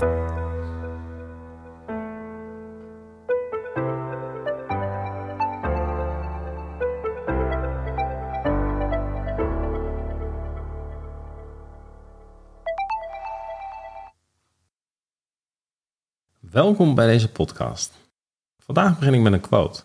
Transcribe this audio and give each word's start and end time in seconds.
Welkom 0.00 0.14
bij 16.94 17.06
deze 17.06 17.32
podcast. 17.32 17.92
Vandaag 18.58 18.98
begin 18.98 19.14
ik 19.14 19.20
met 19.20 19.32
een 19.32 19.40
quote. 19.40 19.82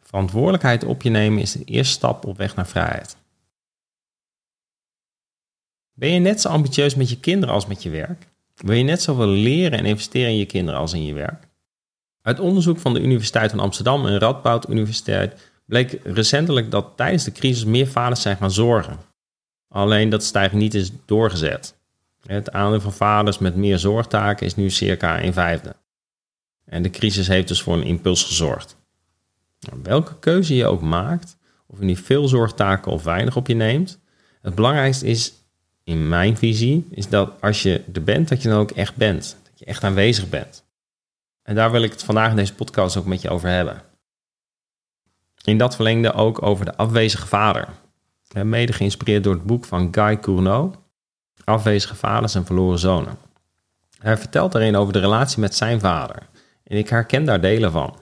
Verantwoordelijkheid 0.00 0.84
op 0.84 1.02
je 1.02 1.10
nemen 1.10 1.40
is 1.40 1.52
de 1.52 1.64
eerste 1.64 1.92
stap 1.92 2.26
op 2.26 2.36
weg 2.36 2.56
naar 2.56 2.66
vrijheid. 2.66 3.16
Ben 5.92 6.10
je 6.10 6.18
net 6.18 6.40
zo 6.40 6.48
ambitieus 6.48 6.94
met 6.94 7.10
je 7.10 7.20
kinderen 7.20 7.54
als 7.54 7.66
met 7.66 7.82
je 7.82 7.90
werk? 7.90 8.31
Wil 8.56 8.76
je 8.76 8.82
net 8.82 9.02
zoveel 9.02 9.26
leren 9.26 9.78
en 9.78 9.84
investeren 9.84 10.30
in 10.30 10.36
je 10.38 10.46
kinderen 10.46 10.80
als 10.80 10.92
in 10.92 11.04
je 11.04 11.14
werk? 11.14 11.48
Uit 12.22 12.40
onderzoek 12.40 12.78
van 12.78 12.94
de 12.94 13.00
Universiteit 13.00 13.50
van 13.50 13.60
Amsterdam 13.60 14.06
en 14.06 14.18
Radboud 14.18 14.70
Universiteit 14.70 15.50
bleek 15.66 16.00
recentelijk 16.04 16.70
dat 16.70 16.92
tijdens 16.96 17.24
de 17.24 17.32
crisis 17.32 17.64
meer 17.64 17.86
vaders 17.86 18.22
zijn 18.22 18.36
gaan 18.36 18.50
zorgen. 18.50 18.98
Alleen 19.68 20.08
dat 20.08 20.24
stijging 20.24 20.62
niet 20.62 20.74
is 20.74 20.90
doorgezet. 21.04 21.74
Het 22.26 22.52
aandeel 22.52 22.80
van 22.80 22.92
vaders 22.92 23.38
met 23.38 23.56
meer 23.56 23.78
zorgtaken 23.78 24.46
is 24.46 24.56
nu 24.56 24.70
circa 24.70 25.22
een 25.22 25.32
vijfde. 25.32 25.76
En 26.64 26.82
de 26.82 26.90
crisis 26.90 27.26
heeft 27.26 27.48
dus 27.48 27.62
voor 27.62 27.74
een 27.74 27.82
impuls 27.82 28.24
gezorgd. 28.24 28.76
Nou, 29.60 29.80
welke 29.82 30.18
keuze 30.18 30.54
je 30.54 30.66
ook 30.66 30.82
maakt, 30.82 31.36
of 31.66 31.78
je 31.78 31.84
nu 31.84 31.96
veel 31.96 32.28
zorgtaken 32.28 32.92
of 32.92 33.02
weinig 33.02 33.36
op 33.36 33.46
je 33.46 33.54
neemt, 33.54 34.00
het 34.42 34.54
belangrijkste 34.54 35.06
is, 35.06 35.32
in 35.84 36.08
mijn 36.08 36.36
visie, 36.36 36.86
is 36.90 37.08
dat 37.08 37.40
als 37.40 37.62
je 37.62 37.84
er 37.92 38.04
bent, 38.04 38.28
dat 38.28 38.42
je 38.42 38.48
dan 38.48 38.58
ook 38.58 38.70
echt 38.70 38.96
bent. 38.96 39.36
Dat 39.42 39.58
je 39.58 39.64
echt 39.64 39.84
aanwezig 39.84 40.28
bent. 40.28 40.64
En 41.42 41.54
daar 41.54 41.70
wil 41.70 41.82
ik 41.82 41.92
het 41.92 42.02
vandaag 42.02 42.30
in 42.30 42.36
deze 42.36 42.54
podcast 42.54 42.96
ook 42.96 43.06
met 43.06 43.22
je 43.22 43.30
over 43.30 43.48
hebben. 43.48 43.82
In 45.44 45.58
dat 45.58 45.74
verlengde 45.74 46.12
ook 46.12 46.42
over 46.42 46.64
de 46.64 46.76
afwezige 46.76 47.26
vader. 47.26 47.68
Mede 48.42 48.72
geïnspireerd 48.72 49.24
door 49.24 49.34
het 49.34 49.44
boek 49.44 49.64
van 49.64 49.88
Guy 49.90 50.18
Cournot, 50.18 50.76
Afwezige 51.44 51.94
vaders 51.94 52.34
en 52.34 52.46
verloren 52.46 52.78
zonen. 52.78 53.16
Hij 53.98 54.16
vertelt 54.16 54.52
daarin 54.52 54.76
over 54.76 54.92
de 54.92 54.98
relatie 54.98 55.40
met 55.40 55.54
zijn 55.54 55.80
vader. 55.80 56.28
En 56.64 56.76
ik 56.76 56.88
herken 56.88 57.24
daar 57.24 57.40
delen 57.40 57.72
van. 57.72 57.96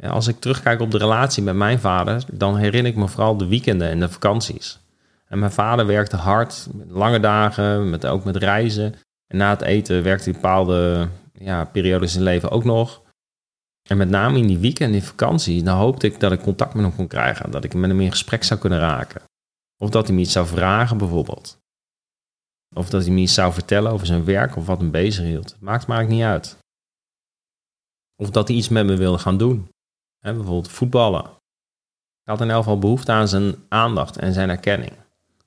Als 0.00 0.26
ik 0.26 0.40
terugkijk 0.40 0.80
op 0.80 0.90
de 0.90 0.98
relatie 0.98 1.42
met 1.42 1.54
mijn 1.54 1.80
vader, 1.80 2.24
dan 2.32 2.56
herinner 2.56 2.92
ik 2.92 2.98
me 2.98 3.08
vooral 3.08 3.36
de 3.36 3.46
weekenden 3.46 3.88
en 3.88 4.00
de 4.00 4.08
vakanties. 4.08 4.78
En 5.32 5.38
mijn 5.38 5.52
vader 5.52 5.86
werkte 5.86 6.16
hard, 6.16 6.68
lange 6.88 7.20
dagen, 7.20 7.90
met, 7.90 8.06
ook 8.06 8.24
met 8.24 8.36
reizen. 8.36 8.94
En 9.26 9.36
na 9.36 9.50
het 9.50 9.62
eten 9.62 10.02
werkte 10.02 10.24
hij 10.24 10.40
bepaalde 10.40 11.08
ja, 11.32 11.64
periodes 11.64 12.02
in 12.02 12.08
zijn 12.08 12.24
leven 12.24 12.50
ook 12.50 12.64
nog. 12.64 13.02
En 13.88 13.96
met 13.96 14.08
name 14.08 14.38
in 14.38 14.46
die 14.46 14.58
weekend, 14.58 14.94
in 14.94 15.02
vakantie, 15.02 15.62
dan 15.62 15.76
hoopte 15.76 16.06
ik 16.06 16.20
dat 16.20 16.32
ik 16.32 16.40
contact 16.40 16.74
met 16.74 16.84
hem 16.84 16.94
kon 16.94 17.06
krijgen. 17.06 17.50
Dat 17.50 17.64
ik 17.64 17.74
met 17.74 17.90
hem 17.90 18.00
in 18.00 18.10
gesprek 18.10 18.44
zou 18.44 18.60
kunnen 18.60 18.78
raken. 18.78 19.22
Of 19.76 19.90
dat 19.90 20.06
hij 20.06 20.14
me 20.14 20.20
iets 20.22 20.32
zou 20.32 20.46
vragen 20.46 20.98
bijvoorbeeld. 20.98 21.58
Of 22.74 22.90
dat 22.90 23.04
hij 23.04 23.12
me 23.12 23.20
iets 23.20 23.34
zou 23.34 23.52
vertellen 23.52 23.92
over 23.92 24.06
zijn 24.06 24.24
werk 24.24 24.56
of 24.56 24.66
wat 24.66 24.78
hem 24.78 24.90
bezig 24.90 25.24
hield. 25.24 25.56
Maakt 25.60 25.86
me 25.86 26.02
niet 26.02 26.22
uit. 26.22 26.58
Of 28.16 28.30
dat 28.30 28.48
hij 28.48 28.56
iets 28.56 28.68
met 28.68 28.86
me 28.86 28.96
wilde 28.96 29.18
gaan 29.18 29.36
doen. 29.36 29.68
bijvoorbeeld 30.20 30.70
voetballen. 30.70 31.24
Ik 32.22 32.30
had 32.30 32.40
in 32.40 32.50
elk 32.50 32.62
geval 32.62 32.78
behoefte 32.78 33.12
aan 33.12 33.28
zijn 33.28 33.54
aandacht 33.68 34.16
en 34.16 34.32
zijn 34.32 34.50
erkenning. 34.50 35.01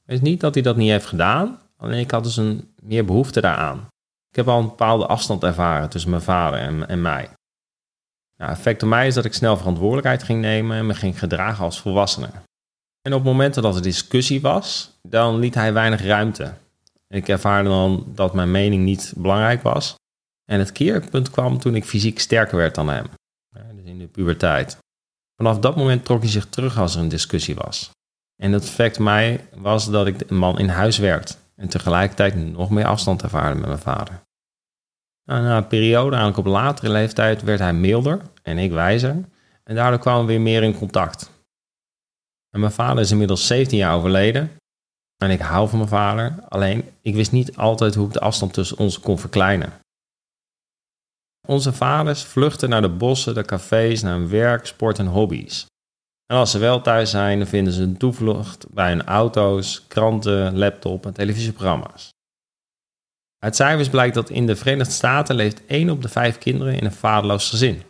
Het 0.05 0.15
is 0.15 0.21
niet 0.21 0.39
dat 0.39 0.53
hij 0.53 0.63
dat 0.63 0.75
niet 0.75 0.89
heeft 0.89 1.05
gedaan, 1.05 1.59
alleen 1.77 1.99
ik 1.99 2.11
had 2.11 2.23
dus 2.23 2.37
een 2.37 2.73
meer 2.81 3.05
behoefte 3.05 3.41
daaraan. 3.41 3.87
Ik 4.29 4.35
heb 4.35 4.47
al 4.47 4.59
een 4.59 4.67
bepaalde 4.67 5.05
afstand 5.05 5.43
ervaren 5.43 5.89
tussen 5.89 6.09
mijn 6.09 6.21
vader 6.21 6.59
en, 6.87 7.01
mij. 7.01 7.29
Nou, 8.37 8.51
effect 8.51 8.83
op 8.83 8.89
mij 8.89 9.07
is 9.07 9.13
dat 9.13 9.25
ik 9.25 9.33
snel 9.33 9.57
verantwoordelijkheid 9.57 10.23
ging 10.23 10.41
nemen 10.41 10.77
en 10.77 10.85
me 10.85 10.93
ging 10.93 11.19
gedragen 11.19 11.63
als 11.63 11.81
volwassene. 11.81 12.29
En 13.01 13.13
op 13.13 13.23
momenten 13.23 13.61
dat 13.61 13.75
er 13.75 13.81
discussie 13.81 14.41
was, 14.41 14.97
dan 15.01 15.39
liet 15.39 15.55
hij 15.55 15.73
weinig 15.73 16.01
ruimte. 16.01 16.53
Ik 17.07 17.27
ervaarde 17.27 17.69
dan 17.69 18.05
dat 18.07 18.33
mijn 18.33 18.51
mening 18.51 18.83
niet 18.83 19.13
belangrijk 19.17 19.63
was 19.63 19.95
en 20.45 20.59
het 20.59 20.71
keerpunt 20.71 21.29
kwam 21.29 21.57
toen 21.57 21.75
ik 21.75 21.85
fysiek 21.85 22.19
sterker 22.19 22.57
werd 22.57 22.75
dan 22.75 22.89
hem. 22.89 23.05
Dus 23.49 23.85
in 23.85 23.99
de 23.99 24.07
puberteit. 24.07 24.77
Vanaf 25.35 25.59
dat 25.59 25.75
moment 25.75 26.05
trok 26.05 26.21
hij 26.21 26.29
zich 26.29 26.45
terug 26.45 26.77
als 26.77 26.95
er 26.95 27.01
een 27.01 27.09
discussie 27.09 27.55
was. 27.55 27.91
En 28.35 28.51
het 28.51 28.63
effect 28.63 28.99
mij 28.99 29.47
was 29.53 29.89
dat 29.89 30.07
ik 30.07 30.29
een 30.29 30.37
man 30.37 30.59
in 30.59 30.69
huis 30.69 30.97
werd. 30.97 31.37
En 31.55 31.69
tegelijkertijd 31.69 32.35
nog 32.35 32.69
meer 32.69 32.85
afstand 32.85 33.23
ervaarde 33.23 33.59
met 33.59 33.67
mijn 33.67 33.79
vader. 33.79 34.23
Nou, 35.25 35.41
na 35.43 35.57
een 35.57 35.67
periode, 35.67 36.15
eigenlijk 36.15 36.47
op 36.47 36.53
latere 36.53 36.89
leeftijd, 36.89 37.41
werd 37.41 37.59
hij 37.59 37.73
milder 37.73 38.21
en 38.41 38.57
ik 38.57 38.71
wijzer. 38.71 39.25
En 39.63 39.75
daardoor 39.75 39.99
kwamen 39.99 40.21
we 40.21 40.27
weer 40.27 40.41
meer 40.41 40.63
in 40.63 40.77
contact. 40.77 41.31
En 42.49 42.59
mijn 42.59 42.71
vader 42.71 43.03
is 43.03 43.11
inmiddels 43.11 43.47
17 43.47 43.77
jaar 43.77 43.95
overleden. 43.95 44.51
En 45.17 45.29
ik 45.29 45.39
hou 45.39 45.69
van 45.69 45.77
mijn 45.77 45.89
vader. 45.89 46.35
Alleen, 46.49 46.89
ik 47.01 47.15
wist 47.15 47.31
niet 47.31 47.57
altijd 47.57 47.95
hoe 47.95 48.07
ik 48.07 48.13
de 48.13 48.19
afstand 48.19 48.53
tussen 48.53 48.77
ons 48.77 48.99
kon 48.99 49.19
verkleinen. 49.19 49.73
Onze 51.47 51.73
vaders 51.73 52.23
vluchten 52.23 52.69
naar 52.69 52.81
de 52.81 52.89
bossen, 52.89 53.33
de 53.33 53.45
cafés, 53.45 54.01
naar 54.01 54.17
hun 54.17 54.29
werk, 54.29 54.65
sport 54.65 54.99
en 54.99 55.07
hobby's. 55.07 55.65
En 56.25 56.37
als 56.37 56.51
ze 56.51 56.57
wel 56.57 56.81
thuis 56.81 57.09
zijn, 57.09 57.37
dan 57.39 57.47
vinden 57.47 57.73
ze 57.73 57.81
een 57.81 57.97
toevlucht 57.97 58.69
bij 58.69 58.89
hun 58.89 59.03
auto's, 59.03 59.85
kranten, 59.87 60.57
laptop 60.57 61.05
en 61.05 61.13
televisieprogramma's. 61.13 62.13
Uit 63.39 63.55
cijfers 63.55 63.89
blijkt 63.89 64.15
dat 64.15 64.29
in 64.29 64.45
de 64.45 64.55
Verenigde 64.55 64.93
Staten 64.93 65.35
leeft 65.35 65.65
1 65.65 65.89
op 65.89 66.01
de 66.01 66.09
5 66.09 66.37
kinderen 66.37 66.75
in 66.75 66.85
een 66.85 66.91
vaderloos 66.91 67.49
gezin. 67.49 67.83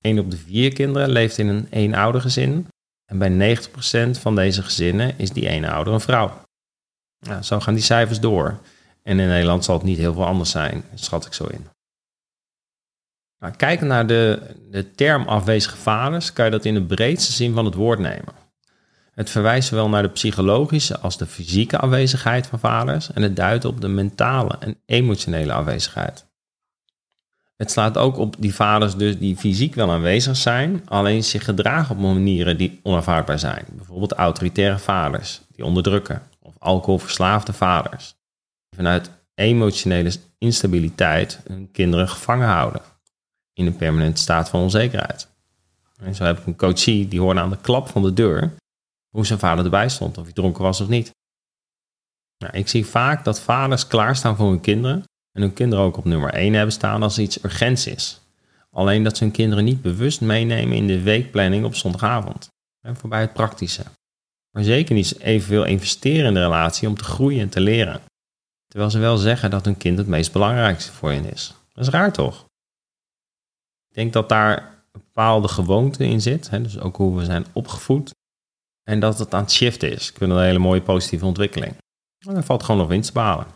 1 0.00 0.18
op 0.18 0.30
de 0.30 0.36
4 0.36 0.72
kinderen 0.72 1.08
leeft 1.08 1.38
in 1.38 1.48
een 1.48 1.66
eenoudergezin. 1.70 2.66
En 3.04 3.18
bij 3.18 3.56
90% 3.56 4.20
van 4.20 4.34
deze 4.34 4.62
gezinnen 4.62 5.18
is 5.18 5.30
die 5.30 5.48
eenouder 5.48 5.92
een 5.92 6.00
vrouw. 6.00 6.42
Nou, 7.26 7.42
zo 7.42 7.60
gaan 7.60 7.74
die 7.74 7.82
cijfers 7.82 8.20
door. 8.20 8.60
En 9.02 9.18
in 9.18 9.28
Nederland 9.28 9.64
zal 9.64 9.74
het 9.74 9.84
niet 9.84 9.98
heel 9.98 10.12
veel 10.12 10.26
anders 10.26 10.50
zijn, 10.50 10.84
schat 10.94 11.26
ik 11.26 11.32
zo 11.32 11.44
in. 11.44 11.66
Maar 13.38 13.56
kijken 13.56 13.86
naar 13.86 14.06
de, 14.06 14.42
de 14.70 14.90
term 14.90 15.28
afwezige 15.28 15.76
vaders, 15.76 16.32
kan 16.32 16.44
je 16.44 16.50
dat 16.50 16.64
in 16.64 16.74
de 16.74 16.82
breedste 16.82 17.32
zin 17.32 17.54
van 17.54 17.64
het 17.64 17.74
woord 17.74 17.98
nemen. 17.98 18.42
Het 19.14 19.30
verwijst 19.30 19.68
zowel 19.68 19.88
naar 19.88 20.02
de 20.02 20.08
psychologische 20.08 20.98
als 20.98 21.18
de 21.18 21.26
fysieke 21.26 21.78
afwezigheid 21.78 22.46
van 22.46 22.58
vaders 22.58 23.12
en 23.12 23.22
het 23.22 23.36
duidt 23.36 23.64
op 23.64 23.80
de 23.80 23.88
mentale 23.88 24.56
en 24.58 24.76
emotionele 24.86 25.52
afwezigheid. 25.52 26.26
Het 27.56 27.70
slaat 27.70 27.98
ook 27.98 28.16
op 28.16 28.36
die 28.38 28.54
vaders 28.54 28.96
dus 28.96 29.18
die 29.18 29.36
fysiek 29.36 29.74
wel 29.74 29.90
aanwezig 29.90 30.36
zijn, 30.36 30.82
alleen 30.84 31.24
zich 31.24 31.44
gedragen 31.44 31.96
op 31.96 32.02
manieren 32.02 32.56
die 32.56 32.80
onaanvaardbaar 32.82 33.38
zijn. 33.38 33.64
Bijvoorbeeld 33.72 34.12
autoritaire 34.12 34.78
vaders 34.78 35.40
die 35.50 35.64
onderdrukken 35.64 36.22
of 36.40 36.54
alcoholverslaafde 36.58 37.52
vaders 37.52 38.14
die 38.68 38.78
vanuit 38.78 39.10
emotionele 39.34 40.12
instabiliteit 40.38 41.40
hun 41.46 41.70
kinderen 41.72 42.08
gevangen 42.08 42.48
houden 42.48 42.80
in 43.54 43.66
een 43.66 43.76
permanente 43.76 44.20
staat 44.20 44.48
van 44.48 44.60
onzekerheid. 44.60 45.28
En 45.98 46.14
zo 46.14 46.24
heb 46.24 46.38
ik 46.38 46.46
een 46.46 46.56
coachie 46.56 47.08
die 47.08 47.20
hoorde 47.20 47.40
aan 47.40 47.50
de 47.50 47.60
klap 47.60 47.88
van 47.88 48.02
de 48.02 48.12
deur 48.12 48.54
hoe 49.10 49.26
zijn 49.26 49.38
vader 49.38 49.64
erbij 49.64 49.88
stond, 49.88 50.18
of 50.18 50.24
hij 50.24 50.32
dronken 50.32 50.62
was 50.62 50.80
of 50.80 50.88
niet. 50.88 51.10
Nou, 52.38 52.56
ik 52.56 52.68
zie 52.68 52.86
vaak 52.86 53.24
dat 53.24 53.40
vaders 53.40 53.86
klaarstaan 53.86 54.36
voor 54.36 54.48
hun 54.48 54.60
kinderen 54.60 55.02
en 55.32 55.42
hun 55.42 55.52
kinderen 55.52 55.84
ook 55.84 55.96
op 55.96 56.04
nummer 56.04 56.32
1 56.32 56.54
hebben 56.54 56.72
staan 56.72 57.02
als 57.02 57.18
iets 57.18 57.44
urgents 57.44 57.86
is. 57.86 58.20
Alleen 58.70 59.02
dat 59.02 59.16
ze 59.16 59.24
hun 59.24 59.32
kinderen 59.32 59.64
niet 59.64 59.82
bewust 59.82 60.20
meenemen 60.20 60.76
in 60.76 60.86
de 60.86 61.02
weekplanning 61.02 61.64
op 61.64 61.74
zondagavond. 61.74 62.48
En 62.80 62.96
voorbij 62.96 63.20
het 63.20 63.32
praktische. 63.32 63.84
Maar 64.50 64.64
zeker 64.64 64.94
niet 64.94 65.20
evenveel 65.20 65.64
investeren 65.64 66.26
in 66.26 66.34
de 66.34 66.40
relatie 66.40 66.88
om 66.88 66.96
te 66.96 67.04
groeien 67.04 67.40
en 67.40 67.48
te 67.48 67.60
leren. 67.60 68.00
Terwijl 68.66 68.90
ze 68.90 68.98
wel 68.98 69.16
zeggen 69.16 69.50
dat 69.50 69.64
hun 69.64 69.76
kind 69.76 69.98
het 69.98 70.06
meest 70.06 70.32
belangrijkste 70.32 70.92
voor 70.92 71.10
hen 71.10 71.32
is. 71.32 71.54
Dat 71.72 71.86
is 71.86 71.92
raar 71.92 72.12
toch? 72.12 72.44
Ik 73.94 74.00
denk 74.00 74.12
dat 74.12 74.28
daar 74.28 74.58
een 74.92 75.00
bepaalde 75.00 75.48
gewoonte 75.48 76.04
in 76.04 76.20
zit. 76.20 76.50
Hè, 76.50 76.62
dus 76.62 76.78
ook 76.78 76.96
hoe 76.96 77.18
we 77.18 77.24
zijn 77.24 77.46
opgevoed. 77.52 78.14
En 78.82 79.00
dat 79.00 79.18
het 79.18 79.34
aan 79.34 79.42
het 79.42 79.52
shiften 79.52 79.92
is. 79.92 80.10
Ik 80.10 80.16
vind 80.16 80.30
een 80.30 80.38
hele 80.38 80.58
mooie 80.58 80.82
positieve 80.82 81.24
ontwikkeling. 81.24 81.76
En 82.18 82.44
valt 82.44 82.62
gewoon 82.62 82.80
nog 82.80 82.88
winst 82.88 83.06
te 83.06 83.12
behalen. 83.12 83.46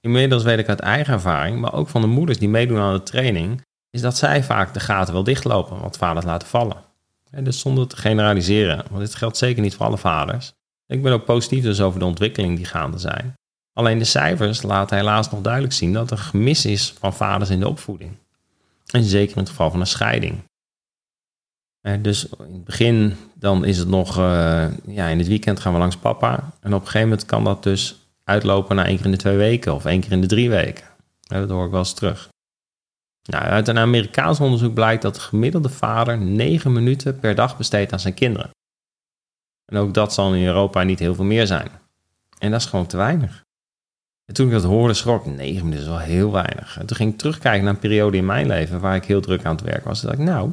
Inmiddels 0.00 0.42
weet 0.42 0.58
ik 0.58 0.68
uit 0.68 0.80
eigen 0.80 1.12
ervaring, 1.12 1.60
maar 1.60 1.74
ook 1.74 1.88
van 1.88 2.00
de 2.00 2.06
moeders 2.06 2.38
die 2.38 2.48
meedoen 2.48 2.78
aan 2.78 2.92
de 2.92 3.02
training, 3.02 3.64
is 3.90 4.00
dat 4.00 4.16
zij 4.16 4.44
vaak 4.44 4.74
de 4.74 4.80
gaten 4.80 5.14
wel 5.14 5.24
dichtlopen, 5.24 5.80
wat 5.80 5.96
vaders 5.96 6.24
laten 6.24 6.48
vallen. 6.48 6.84
En 7.30 7.44
dus 7.44 7.60
zonder 7.60 7.86
te 7.86 7.96
generaliseren, 7.96 8.84
want 8.90 9.00
dit 9.00 9.14
geldt 9.14 9.36
zeker 9.36 9.62
niet 9.62 9.74
voor 9.74 9.86
alle 9.86 9.98
vaders. 9.98 10.52
Ik 10.86 11.02
ben 11.02 11.12
ook 11.12 11.24
positief 11.24 11.62
dus 11.62 11.80
over 11.80 11.98
de 11.98 12.04
ontwikkeling 12.04 12.56
die 12.56 12.66
gaande 12.66 12.98
zijn. 12.98 13.34
Alleen 13.72 13.98
de 13.98 14.04
cijfers 14.04 14.62
laten 14.62 14.96
helaas 14.96 15.30
nog 15.30 15.40
duidelijk 15.40 15.72
zien 15.72 15.92
dat 15.92 16.10
er 16.10 16.18
gemis 16.18 16.64
is 16.64 16.94
van 16.98 17.14
vaders 17.14 17.50
in 17.50 17.60
de 17.60 17.68
opvoeding. 17.68 18.16
En 18.92 19.02
zeker 19.02 19.36
in 19.36 19.42
het 19.42 19.48
geval 19.48 19.70
van 19.70 19.80
een 19.80 19.86
scheiding. 19.86 20.42
dus 22.00 22.28
in 22.28 22.52
het 22.52 22.64
begin 22.64 23.16
dan 23.34 23.64
is 23.64 23.78
het 23.78 23.88
nog, 23.88 24.18
uh, 24.18 24.66
ja, 24.86 25.06
in 25.06 25.18
het 25.18 25.28
weekend 25.28 25.60
gaan 25.60 25.72
we 25.72 25.78
langs 25.78 25.96
papa. 25.96 26.52
En 26.60 26.74
op 26.74 26.80
een 26.80 26.86
gegeven 26.86 27.08
moment 27.08 27.26
kan 27.26 27.44
dat 27.44 27.62
dus 27.62 28.00
uitlopen 28.24 28.76
naar 28.76 28.86
één 28.86 28.96
keer 28.96 29.04
in 29.04 29.10
de 29.10 29.16
twee 29.16 29.36
weken 29.36 29.74
of 29.74 29.84
één 29.84 30.00
keer 30.00 30.12
in 30.12 30.20
de 30.20 30.26
drie 30.26 30.50
weken. 30.50 30.84
Dat 31.20 31.50
hoor 31.50 31.64
ik 31.64 31.70
wel 31.70 31.78
eens 31.78 31.94
terug. 31.94 32.28
Nou, 33.22 33.44
uit 33.44 33.68
een 33.68 33.78
Amerikaans 33.78 34.40
onderzoek 34.40 34.74
blijkt 34.74 35.02
dat 35.02 35.14
de 35.14 35.20
gemiddelde 35.20 35.68
vader 35.68 36.18
9 36.18 36.72
minuten 36.72 37.18
per 37.18 37.34
dag 37.34 37.56
besteedt 37.56 37.92
aan 37.92 38.00
zijn 38.00 38.14
kinderen. 38.14 38.50
En 39.64 39.76
ook 39.76 39.94
dat 39.94 40.12
zal 40.12 40.34
in 40.34 40.44
Europa 40.44 40.82
niet 40.82 40.98
heel 40.98 41.14
veel 41.14 41.24
meer 41.24 41.46
zijn. 41.46 41.70
En 42.38 42.50
dat 42.50 42.60
is 42.60 42.66
gewoon 42.66 42.86
te 42.86 42.96
weinig. 42.96 43.42
En 44.30 44.36
toen 44.36 44.46
ik 44.46 44.52
dat 44.52 44.64
hoorde, 44.64 44.94
schrok 44.94 45.26
ik, 45.26 45.32
9 45.32 45.64
minuten 45.64 45.82
is 45.82 45.88
wel 45.88 45.98
heel 45.98 46.32
weinig. 46.32 46.78
En 46.78 46.86
toen 46.86 46.96
ging 46.96 47.12
ik 47.12 47.18
terugkijken 47.18 47.64
naar 47.64 47.74
een 47.74 47.80
periode 47.80 48.16
in 48.16 48.26
mijn 48.26 48.46
leven 48.46 48.80
waar 48.80 48.96
ik 48.96 49.04
heel 49.04 49.20
druk 49.20 49.44
aan 49.44 49.56
het 49.56 49.64
werk 49.64 49.84
was. 49.84 50.00
Toen 50.00 50.08
dacht 50.08 50.22
ik, 50.22 50.28
nou, 50.28 50.52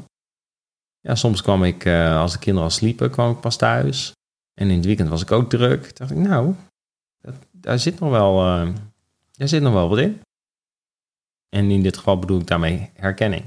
ja, 1.00 1.16
soms 1.16 1.42
kwam 1.42 1.64
ik, 1.64 1.86
uh, 1.86 2.20
als 2.20 2.32
de 2.32 2.40
kinderen 2.40 2.70
al 2.70 2.76
sliepen, 2.76 3.12
kwam 3.12 3.32
ik 3.32 3.40
pas 3.40 3.58
thuis. 3.58 4.12
En 4.54 4.70
in 4.70 4.76
het 4.76 4.86
weekend 4.86 5.10
was 5.10 5.22
ik 5.22 5.32
ook 5.32 5.50
druk. 5.50 5.82
Toen 5.82 6.08
dacht 6.08 6.12
ik, 6.12 6.18
nou, 6.18 6.56
daar, 7.52 7.80
zit 7.80 8.00
nog 8.00 8.10
wel, 8.10 8.46
uh, 8.46 8.70
daar 9.32 9.48
zit 9.48 9.62
nog 9.62 9.74
wel 9.74 9.90
wat 9.90 10.00
in. 10.00 10.22
En 11.50 11.72
in 11.72 11.84
dit 11.84 11.98
geval 11.98 12.20
bedoel 12.20 12.40
ik 12.40 12.48
daarmee 12.48 12.90
herkenning. 12.94 13.46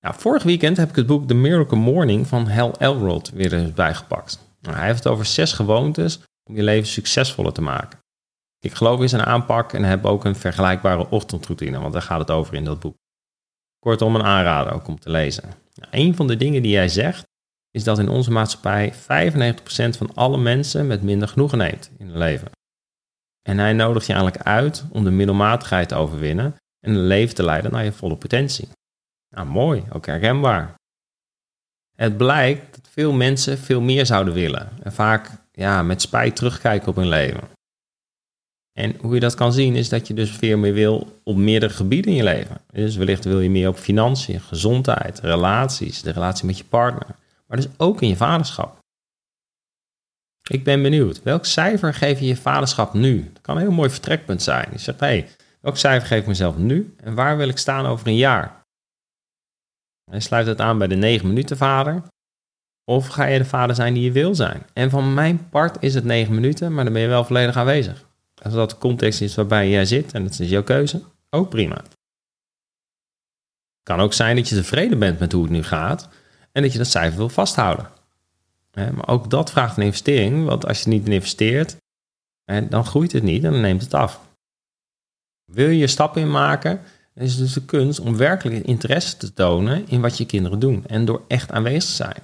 Nou, 0.00 0.14
vorig 0.18 0.42
weekend 0.42 0.76
heb 0.76 0.88
ik 0.88 0.96
het 0.96 1.06
boek 1.06 1.28
The 1.28 1.34
Miracle 1.34 1.78
Morning 1.78 2.26
van 2.26 2.48
Hal 2.48 2.78
Elrod 2.78 3.30
weer 3.30 3.52
eens 3.52 3.72
bijgepakt. 3.72 4.38
Nou, 4.60 4.76
hij 4.76 4.86
heeft 4.86 5.04
het 5.04 5.12
over 5.12 5.24
zes 5.24 5.52
gewoontes 5.52 6.20
om 6.50 6.56
je 6.56 6.62
leven 6.62 6.88
succesvoller 6.88 7.52
te 7.52 7.62
maken. 7.62 8.02
Ik 8.64 8.74
geloof 8.74 9.00
in 9.00 9.08
zijn 9.08 9.22
aanpak 9.22 9.72
en 9.72 9.84
heb 9.84 10.04
ook 10.04 10.24
een 10.24 10.36
vergelijkbare 10.36 11.10
ochtendroutine, 11.10 11.80
want 11.80 11.92
daar 11.92 12.02
gaat 12.02 12.18
het 12.18 12.30
over 12.30 12.54
in 12.54 12.64
dat 12.64 12.80
boek. 12.80 12.96
Kortom, 13.78 14.14
een 14.14 14.22
aanrader 14.22 14.72
ook 14.72 14.88
om 14.88 14.98
te 14.98 15.10
lezen. 15.10 15.44
Nou, 15.74 15.88
een 15.90 16.14
van 16.14 16.26
de 16.26 16.36
dingen 16.36 16.62
die 16.62 16.76
hij 16.76 16.88
zegt, 16.88 17.26
is 17.70 17.84
dat 17.84 17.98
in 17.98 18.08
onze 18.08 18.30
maatschappij 18.30 18.92
95% 18.94 18.96
van 19.98 20.14
alle 20.14 20.38
mensen 20.38 20.86
met 20.86 21.02
minder 21.02 21.28
genoegen 21.28 21.58
neemt 21.58 21.90
in 21.98 22.08
hun 22.08 22.18
leven. 22.18 22.50
En 23.42 23.58
hij 23.58 23.72
nodigt 23.72 24.06
je 24.06 24.12
eigenlijk 24.12 24.44
uit 24.44 24.84
om 24.90 25.04
de 25.04 25.10
middelmatigheid 25.10 25.88
te 25.88 25.94
overwinnen 25.94 26.56
en 26.80 26.94
een 26.94 27.06
leven 27.06 27.34
te 27.34 27.44
leiden 27.44 27.72
naar 27.72 27.84
je 27.84 27.92
volle 27.92 28.16
potentie. 28.16 28.68
Nou, 29.34 29.46
mooi, 29.46 29.84
ook 29.92 30.06
herkenbaar. 30.06 30.74
Het 31.96 32.16
blijkt 32.16 32.74
dat 32.74 32.88
veel 32.90 33.12
mensen 33.12 33.58
veel 33.58 33.80
meer 33.80 34.06
zouden 34.06 34.34
willen 34.34 34.72
en 34.82 34.92
vaak 34.92 35.30
ja, 35.52 35.82
met 35.82 36.00
spijt 36.00 36.36
terugkijken 36.36 36.88
op 36.88 36.96
hun 36.96 37.08
leven. 37.08 37.52
En 38.78 38.96
hoe 39.00 39.14
je 39.14 39.20
dat 39.20 39.34
kan 39.34 39.52
zien 39.52 39.76
is 39.76 39.88
dat 39.88 40.06
je 40.06 40.14
dus 40.14 40.30
veel 40.30 40.58
meer 40.58 40.72
wil 40.72 41.20
op 41.24 41.36
meerdere 41.36 41.72
gebieden 41.72 42.10
in 42.10 42.16
je 42.16 42.22
leven. 42.22 42.60
Dus 42.72 42.96
wellicht 42.96 43.24
wil 43.24 43.40
je 43.40 43.50
meer 43.50 43.68
op 43.68 43.76
financiën, 43.76 44.40
gezondheid, 44.40 45.20
relaties, 45.20 46.02
de 46.02 46.10
relatie 46.10 46.46
met 46.46 46.58
je 46.58 46.64
partner. 46.64 47.06
Maar 47.46 47.56
dus 47.56 47.68
ook 47.76 48.02
in 48.02 48.08
je 48.08 48.16
vaderschap. 48.16 48.78
Ik 50.48 50.64
ben 50.64 50.82
benieuwd, 50.82 51.22
welk 51.22 51.44
cijfer 51.44 51.94
geef 51.94 52.20
je 52.20 52.26
je 52.26 52.36
vaderschap 52.36 52.94
nu? 52.94 53.30
Dat 53.32 53.42
kan 53.42 53.56
een 53.56 53.62
heel 53.62 53.70
mooi 53.70 53.90
vertrekpunt 53.90 54.42
zijn. 54.42 54.68
Je 54.72 54.78
zegt, 54.78 55.00
hé, 55.00 55.06
hey, 55.06 55.28
welk 55.60 55.76
cijfer 55.76 56.08
geef 56.08 56.20
ik 56.20 56.26
mezelf 56.26 56.56
nu 56.56 56.94
en 56.96 57.14
waar 57.14 57.36
wil 57.36 57.48
ik 57.48 57.58
staan 57.58 57.86
over 57.86 58.06
een 58.06 58.16
jaar? 58.16 58.62
En 60.10 60.22
sluit 60.22 60.46
het 60.46 60.60
aan 60.60 60.78
bij 60.78 60.86
de 60.86 60.94
9 60.96 61.28
minuten 61.28 61.56
vader. 61.56 62.02
Of 62.84 63.06
ga 63.06 63.24
je 63.24 63.38
de 63.38 63.44
vader 63.44 63.74
zijn 63.74 63.94
die 63.94 64.02
je 64.02 64.12
wil 64.12 64.34
zijn? 64.34 64.62
En 64.72 64.90
van 64.90 65.14
mijn 65.14 65.48
part 65.48 65.76
is 65.80 65.94
het 65.94 66.04
9 66.04 66.34
minuten, 66.34 66.74
maar 66.74 66.84
dan 66.84 66.92
ben 66.92 67.02
je 67.02 67.08
wel 67.08 67.24
volledig 67.24 67.56
aanwezig. 67.56 68.03
Als 68.44 68.54
dat 68.54 68.70
de 68.70 68.78
context 68.78 69.20
is 69.20 69.34
waarbij 69.34 69.70
jij 69.70 69.86
zit 69.86 70.12
en 70.12 70.22
dat 70.22 70.38
is 70.38 70.48
jouw 70.48 70.62
keuze, 70.62 71.02
ook 71.30 71.48
prima. 71.48 71.76
Het 71.76 71.92
kan 73.82 74.00
ook 74.00 74.12
zijn 74.12 74.36
dat 74.36 74.48
je 74.48 74.54
tevreden 74.54 74.98
bent 74.98 75.18
met 75.18 75.32
hoe 75.32 75.42
het 75.42 75.50
nu 75.50 75.62
gaat 75.62 76.08
en 76.52 76.62
dat 76.62 76.72
je 76.72 76.78
dat 76.78 76.86
cijfer 76.86 77.18
wil 77.18 77.28
vasthouden. 77.28 77.90
Maar 78.72 79.08
ook 79.08 79.30
dat 79.30 79.50
vraagt 79.50 79.76
een 79.76 79.82
investering, 79.82 80.44
want 80.44 80.66
als 80.66 80.82
je 80.82 80.88
niet 80.88 81.08
investeert, 81.08 81.76
dan 82.68 82.84
groeit 82.84 83.12
het 83.12 83.22
niet 83.22 83.44
en 83.44 83.52
dan 83.52 83.60
neemt 83.60 83.82
het 83.82 83.94
af. 83.94 84.20
Wil 85.44 85.68
je 85.68 85.78
je 85.78 85.86
stappen 85.86 86.22
in 86.22 86.30
maken, 86.30 86.80
is 87.14 87.30
het 87.30 87.40
dus 87.40 87.52
de 87.52 87.64
kunst 87.64 88.00
om 88.00 88.16
werkelijk 88.16 88.64
interesse 88.64 89.16
te 89.16 89.32
tonen 89.32 89.88
in 89.88 90.00
wat 90.00 90.18
je 90.18 90.26
kinderen 90.26 90.58
doen 90.58 90.86
en 90.86 91.04
door 91.04 91.22
echt 91.28 91.50
aanwezig 91.50 91.90
te 91.90 91.94
zijn. 91.94 92.22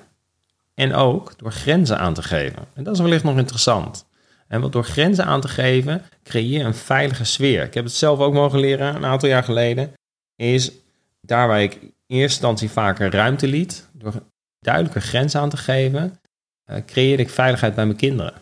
En 0.74 0.94
ook 0.94 1.38
door 1.38 1.52
grenzen 1.52 1.98
aan 1.98 2.14
te 2.14 2.22
geven. 2.22 2.66
En 2.74 2.84
dat 2.84 2.94
is 2.94 3.00
wellicht 3.00 3.24
nog 3.24 3.38
interessant. 3.38 4.08
En 4.52 4.60
wat 4.60 4.72
door 4.72 4.84
grenzen 4.84 5.24
aan 5.24 5.40
te 5.40 5.48
geven, 5.48 6.02
creëer 6.22 6.58
je 6.58 6.64
een 6.64 6.74
veilige 6.74 7.24
sfeer. 7.24 7.62
Ik 7.62 7.74
heb 7.74 7.84
het 7.84 7.92
zelf 7.92 8.18
ook 8.18 8.32
mogen 8.32 8.58
leren 8.58 8.94
een 8.94 9.04
aantal 9.04 9.28
jaar 9.28 9.44
geleden. 9.44 9.92
Is 10.36 10.72
daar 11.20 11.48
waar 11.48 11.62
ik 11.62 11.74
in 11.82 11.90
eerste 12.06 12.20
instantie 12.22 12.70
vaker 12.70 13.10
ruimte 13.10 13.46
liet, 13.46 13.88
door 13.92 14.22
duidelijke 14.58 15.00
grenzen 15.00 15.40
aan 15.40 15.48
te 15.48 15.56
geven, 15.56 16.20
uh, 16.70 16.76
creëer 16.86 17.20
ik 17.20 17.30
veiligheid 17.30 17.74
bij 17.74 17.84
mijn 17.86 17.96
kinderen. 17.96 18.34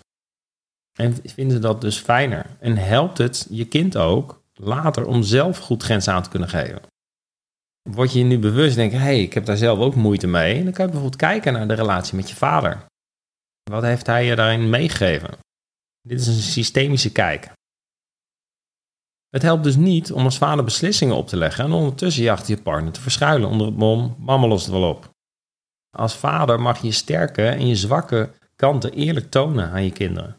En 0.98 1.16
vinden 1.24 1.56
ze 1.56 1.62
dat 1.62 1.80
dus 1.80 1.98
fijner. 1.98 2.46
En 2.60 2.76
helpt 2.76 3.18
het 3.18 3.46
je 3.50 3.64
kind 3.64 3.96
ook 3.96 4.42
later 4.54 5.06
om 5.06 5.22
zelf 5.22 5.58
goed 5.58 5.82
grenzen 5.82 6.12
aan 6.12 6.22
te 6.22 6.30
kunnen 6.30 6.48
geven. 6.48 6.82
Word 7.90 8.12
je 8.12 8.18
je 8.18 8.24
nu 8.24 8.38
bewust 8.38 8.76
en 8.76 8.88
denk, 8.88 8.92
hé, 8.92 8.98
hey, 8.98 9.22
ik 9.22 9.32
heb 9.32 9.44
daar 9.44 9.56
zelf 9.56 9.78
ook 9.78 9.94
moeite 9.94 10.26
mee. 10.26 10.64
dan 10.64 10.72
kan 10.72 10.84
je 10.84 10.90
bijvoorbeeld 10.90 11.16
kijken 11.16 11.52
naar 11.52 11.68
de 11.68 11.74
relatie 11.74 12.16
met 12.16 12.28
je 12.28 12.36
vader. 12.36 12.84
Wat 13.70 13.82
heeft 13.82 14.06
hij 14.06 14.24
je 14.24 14.36
daarin 14.36 14.70
meegegeven? 14.70 15.46
Dit 16.02 16.20
is 16.20 16.26
een 16.26 16.34
systemische 16.34 17.12
kijk. 17.12 17.52
Het 19.28 19.42
helpt 19.42 19.64
dus 19.64 19.76
niet 19.76 20.12
om 20.12 20.24
als 20.24 20.38
vader 20.38 20.64
beslissingen 20.64 21.16
op 21.16 21.28
te 21.28 21.36
leggen 21.36 21.64
en 21.64 21.72
ondertussen 21.72 22.22
je 22.22 22.30
achter 22.30 22.56
je 22.56 22.62
partner 22.62 22.92
te 22.92 23.00
verschuilen 23.00 23.48
onder 23.48 23.66
het 23.66 23.76
mom, 23.76 24.16
mama 24.18 24.46
lost 24.46 24.66
het 24.66 24.74
wel 24.74 24.88
op. 24.88 25.10
Als 25.96 26.16
vader 26.16 26.60
mag 26.60 26.80
je 26.80 26.86
je 26.86 26.92
sterke 26.92 27.48
en 27.48 27.66
je 27.66 27.76
zwakke 27.76 28.30
kanten 28.56 28.92
eerlijk 28.92 29.30
tonen 29.30 29.70
aan 29.70 29.84
je 29.84 29.92
kinderen. 29.92 30.36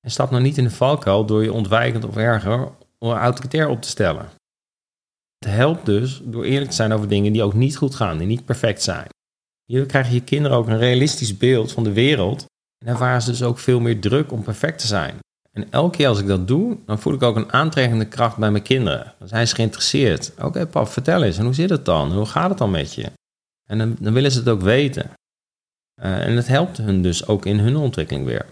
En 0.00 0.10
stap 0.10 0.30
nou 0.30 0.42
niet 0.42 0.58
in 0.58 0.64
de 0.64 0.70
valkuil 0.70 1.26
door 1.26 1.42
je 1.42 1.52
ontwijkend 1.52 2.04
of 2.04 2.16
erger 2.16 2.72
autoritair 2.98 3.68
op 3.68 3.82
te 3.82 3.88
stellen. 3.88 4.28
Het 5.38 5.54
helpt 5.54 5.86
dus 5.86 6.20
door 6.24 6.44
eerlijk 6.44 6.70
te 6.70 6.76
zijn 6.76 6.92
over 6.92 7.08
dingen 7.08 7.32
die 7.32 7.42
ook 7.42 7.54
niet 7.54 7.76
goed 7.76 7.94
gaan, 7.94 8.18
die 8.18 8.26
niet 8.26 8.44
perfect 8.44 8.82
zijn. 8.82 9.08
Hierdoor 9.64 9.88
krijgen 9.88 10.14
je 10.14 10.24
kinderen 10.24 10.56
ook 10.56 10.66
een 10.66 10.78
realistisch 10.78 11.36
beeld 11.36 11.72
van 11.72 11.84
de 11.84 11.92
wereld 11.92 12.44
en 12.84 12.92
ervaren 12.92 13.22
ze 13.22 13.30
dus 13.30 13.42
ook 13.42 13.58
veel 13.58 13.80
meer 13.80 14.00
druk 14.00 14.32
om 14.32 14.42
perfect 14.42 14.78
te 14.78 14.86
zijn. 14.86 15.18
En 15.52 15.70
elke 15.70 15.96
keer 15.96 16.08
als 16.08 16.20
ik 16.20 16.26
dat 16.26 16.48
doe, 16.48 16.78
dan 16.86 16.98
voel 16.98 17.14
ik 17.14 17.22
ook 17.22 17.36
een 17.36 17.52
aantrekkende 17.52 18.08
kracht 18.08 18.36
bij 18.36 18.50
mijn 18.50 18.62
kinderen. 18.62 19.14
Dan 19.18 19.28
zijn 19.28 19.48
ze 19.48 19.54
geïnteresseerd. 19.54 20.32
Oké, 20.38 20.66
pap, 20.66 20.88
vertel 20.88 21.22
eens, 21.22 21.38
en 21.38 21.44
hoe 21.44 21.54
zit 21.54 21.70
het 21.70 21.84
dan? 21.84 22.12
Hoe 22.12 22.26
gaat 22.26 22.48
het 22.48 22.58
dan 22.58 22.70
met 22.70 22.94
je? 22.94 23.12
En 23.70 23.96
dan, 24.00 24.12
willen 24.12 24.30
ze 24.30 24.38
het 24.38 24.48
ook 24.48 24.60
weten. 24.60 25.10
Uh, 26.02 26.26
en 26.26 26.36
het 26.36 26.46
helpt 26.46 26.76
hun 26.76 27.02
dus 27.02 27.26
ook 27.26 27.46
in 27.46 27.58
hun 27.58 27.76
ontwikkeling 27.76 28.26
weer. 28.26 28.46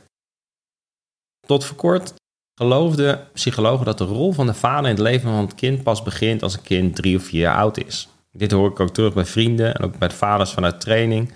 Tot 1.47 1.65
voor 1.65 1.77
kort 1.77 2.15
geloofden 2.55 3.27
psychologen 3.33 3.85
dat 3.85 3.99
de 3.99 4.05
rol 4.05 4.33
van 4.33 4.47
de 4.47 4.55
vader 4.55 4.91
in 4.91 4.97
het 4.97 5.05
leven 5.05 5.31
van 5.31 5.41
het 5.41 5.55
kind 5.55 5.83
pas 5.83 6.03
begint 6.03 6.43
als 6.43 6.55
een 6.55 6.63
kind 6.63 6.95
drie 6.95 7.17
of 7.17 7.23
vier 7.23 7.41
jaar 7.41 7.57
oud 7.57 7.79
is. 7.79 8.09
Dit 8.31 8.51
hoor 8.51 8.71
ik 8.71 8.81
ook 8.81 8.95
terug 8.95 9.15
bij 9.15 9.25
vrienden 9.25 9.75
en 9.75 9.85
ook 9.85 9.99
bij 9.99 10.11
vaders 10.11 10.53
vanuit 10.53 10.81
training. 10.81 11.33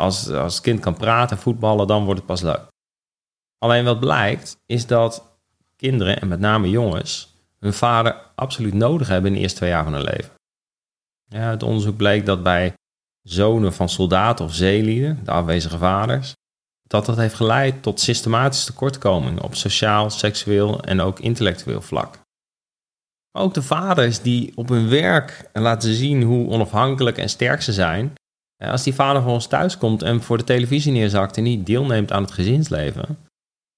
Als, 0.00 0.30
als 0.30 0.54
het 0.54 0.62
kind 0.62 0.80
kan 0.80 0.94
praten 0.94 1.36
en 1.36 1.42
voetballen, 1.42 1.86
dan 1.86 2.04
wordt 2.04 2.18
het 2.18 2.28
pas 2.28 2.40
leuk. 2.40 2.66
Alleen 3.58 3.84
wat 3.84 4.00
blijkt, 4.00 4.56
is 4.66 4.86
dat 4.86 5.38
kinderen, 5.76 6.20
en 6.20 6.28
met 6.28 6.40
name 6.40 6.70
jongens, 6.70 7.34
hun 7.58 7.72
vader 7.72 8.22
absoluut 8.34 8.74
nodig 8.74 9.08
hebben 9.08 9.30
in 9.30 9.36
de 9.36 9.42
eerste 9.42 9.56
twee 9.56 9.70
jaar 9.70 9.84
van 9.84 9.92
hun 9.92 10.04
leven. 10.04 10.30
Ja, 11.24 11.50
het 11.50 11.62
onderzoek 11.62 11.96
bleek 11.96 12.26
dat 12.26 12.42
bij 12.42 12.74
zonen 13.22 13.72
van 13.72 13.88
soldaten 13.88 14.44
of 14.44 14.54
zeelieden, 14.54 15.24
de 15.24 15.30
afwezige 15.30 15.78
vaders, 15.78 16.34
dat 16.82 17.06
dat 17.06 17.16
heeft 17.16 17.34
geleid 17.34 17.82
tot 17.82 18.00
systematische 18.00 18.66
tekortkomingen 18.66 19.42
op 19.42 19.54
sociaal, 19.54 20.10
seksueel 20.10 20.80
en 20.80 21.00
ook 21.00 21.20
intellectueel 21.20 21.82
vlak. 21.82 22.18
ook 23.38 23.54
de 23.54 23.62
vaders 23.62 24.20
die 24.20 24.52
op 24.56 24.68
hun 24.68 24.88
werk 24.88 25.50
laten 25.52 25.94
zien 25.94 26.22
hoe 26.22 26.48
onafhankelijk 26.48 27.18
en 27.18 27.28
sterk 27.28 27.62
ze 27.62 27.72
zijn, 27.72 28.14
als 28.58 28.82
die 28.82 28.94
vader 28.94 29.22
van 29.22 29.32
ons 29.32 29.46
thuis 29.46 29.78
komt 29.78 30.02
en 30.02 30.22
voor 30.22 30.38
de 30.38 30.44
televisie 30.44 30.92
neerzakt 30.92 31.36
en 31.36 31.42
niet 31.42 31.66
deelneemt 31.66 32.12
aan 32.12 32.22
het 32.22 32.32
gezinsleven, 32.32 33.18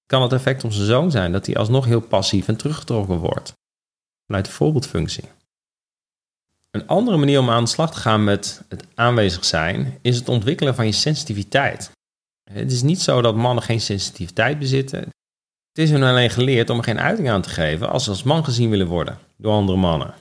kan 0.05 0.21
het 0.21 0.33
effect 0.33 0.63
op 0.63 0.71
zijn 0.71 0.87
zoon 0.87 1.11
zijn 1.11 1.31
dat 1.31 1.45
hij 1.45 1.55
alsnog 1.55 1.85
heel 1.85 2.01
passief 2.01 2.47
en 2.47 2.57
teruggetrokken 2.57 3.17
wordt. 3.17 3.53
Vanuit 4.25 4.45
de 4.45 4.51
voorbeeldfunctie. 4.51 5.23
Een 6.71 6.87
andere 6.87 7.17
manier 7.17 7.39
om 7.39 7.49
aan 7.49 7.63
de 7.63 7.69
slag 7.69 7.91
te 7.91 7.99
gaan 7.99 8.23
met 8.23 8.63
het 8.69 8.85
aanwezig 8.95 9.45
zijn 9.45 9.99
is 10.01 10.15
het 10.15 10.29
ontwikkelen 10.29 10.75
van 10.75 10.85
je 10.85 10.91
sensitiviteit. 10.91 11.91
Het 12.51 12.71
is 12.71 12.81
niet 12.81 13.01
zo 13.01 13.21
dat 13.21 13.35
mannen 13.35 13.63
geen 13.63 13.81
sensitiviteit 13.81 14.59
bezitten. 14.59 14.99
Het 14.99 15.87
is 15.87 15.91
hun 15.91 16.03
alleen 16.03 16.29
geleerd 16.29 16.69
om 16.69 16.77
er 16.77 16.83
geen 16.83 16.99
uiting 16.99 17.29
aan 17.29 17.41
te 17.41 17.49
geven 17.49 17.89
als 17.89 18.03
ze 18.03 18.09
als 18.09 18.23
man 18.23 18.43
gezien 18.43 18.69
willen 18.69 18.87
worden 18.87 19.19
door 19.37 19.53
andere 19.53 19.77
mannen. 19.77 20.13